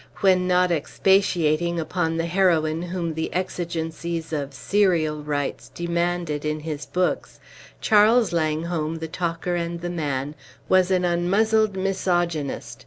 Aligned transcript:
When 0.21 0.47
not 0.47 0.71
expatiating 0.71 1.79
upon 1.79 2.17
the 2.17 2.25
heroine 2.25 2.81
whom 2.81 3.13
the 3.13 3.31
exigencies 3.35 4.33
of 4.33 4.51
"serial 4.51 5.21
rights" 5.21 5.69
demanded 5.75 6.43
in 6.43 6.61
his 6.61 6.87
books, 6.87 7.39
Charles 7.81 8.33
Langholm, 8.33 8.95
the 8.97 9.07
talker 9.07 9.55
and 9.55 9.79
the 9.81 9.91
man, 9.91 10.33
was 10.67 10.89
an 10.89 11.05
unmuzzled 11.05 11.75
misogynist. 11.77 12.79